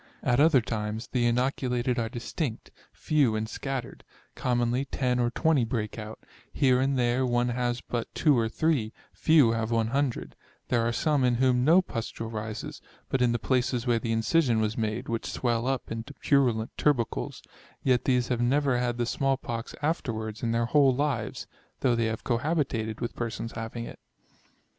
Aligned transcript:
At 0.23 0.39
other 0.39 0.61
times, 0.61 1.09
the 1.11 1.27
inoculated 1.27 1.99
are 1.99 2.09
distinct, 2.09 2.71
few 2.91 3.35
and 3.35 3.47
scattered; 3.47 4.03
commonly 4.33 4.85
10 4.85 5.19
or 5.19 5.29
20 5.29 5.63
break 5.65 5.99
out; 5.99 6.19
here 6.51 6.81
and 6.81 6.97
there 6.97 7.23
one 7.23 7.49
has 7.49 7.81
but 7.81 8.11
2 8.15 8.35
or 8.35 8.49
3, 8.49 8.91
few 9.13 9.51
have 9.51 9.69
100: 9.69 10.35
there 10.69 10.81
are 10.81 10.91
some 10.91 11.23
in 11.23 11.35
whom 11.35 11.63
no 11.63 11.83
pustule 11.83 12.31
rises, 12.31 12.81
but 13.09 13.21
in 13.21 13.31
the 13.31 13.37
places 13.37 13.85
where 13.85 13.99
the 13.99 14.11
incision 14.11 14.59
was 14.59 14.75
made, 14.75 15.07
which 15.07 15.27
swell 15.31 15.67
up 15.67 15.91
into 15.91 16.15
purulent 16.15 16.71
tubercles; 16.77 17.43
yet 17.83 18.05
these 18.05 18.29
have 18.29 18.41
never 18.41 18.79
had 18.79 18.97
the 18.97 19.05
small 19.05 19.37
pox 19.37 19.75
afterwards 19.83 20.41
in 20.41 20.49
their 20.51 20.65
whole 20.65 20.95
lives; 20.95 21.45
though 21.81 21.93
they 21.93 22.05
have 22.05 22.23
cohabited 22.23 22.99
with 23.01 23.15
persons 23.15 23.51
having 23.51 23.85
it. 23.85 23.99